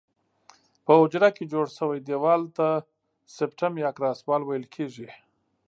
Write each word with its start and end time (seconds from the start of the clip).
په 0.85 0.91
حجره 0.99 1.29
کې 1.35 1.43
جوړ 1.53 1.65
شوي 1.77 1.99
دیوال 2.07 2.41
ته 2.57 2.67
سپټم 3.35 3.73
یا 3.83 3.89
کراس 3.97 4.19
وال 4.27 4.41
ویل 4.45 4.65
کیږي. 4.75 5.09